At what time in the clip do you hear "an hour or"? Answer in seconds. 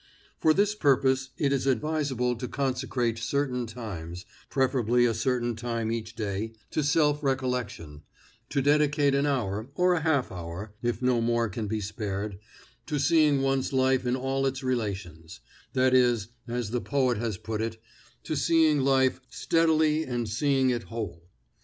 9.13-9.93